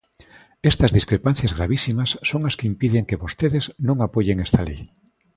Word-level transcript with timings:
Estas 0.71 0.91
discrepancias 0.97 1.55
gravísimas 1.57 2.09
son 2.29 2.41
as 2.49 2.57
que 2.57 2.69
impiden 2.71 3.07
que 3.09 3.21
vostedes 3.23 3.65
non 3.87 3.97
apoien 4.07 4.37
esta 4.45 4.61
lei. 4.69 4.81